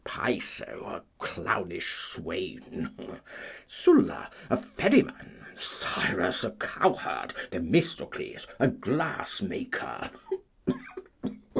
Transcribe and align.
Piso, 0.03 0.81
a 0.83 1.03
clownish 1.23 1.93
swain. 1.93 2.89
Sylla, 3.67 4.31
a 4.49 4.57
ferryman. 4.57 5.43
Cyrus, 5.55 6.43
a 6.43 6.49
cowherd. 6.49 7.35
Themistocles, 7.51 8.47
a 8.59 8.67
glass 8.69 9.43
maker. 9.43 10.09